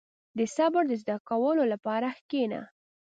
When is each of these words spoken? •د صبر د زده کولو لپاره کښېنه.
•د 0.37 0.39
صبر 0.55 0.83
د 0.87 0.93
زده 1.01 1.15
کولو 1.29 1.63
لپاره 1.73 2.07
کښېنه. 2.29 2.61